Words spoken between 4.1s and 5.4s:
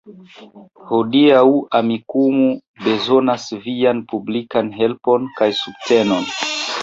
publikan helpon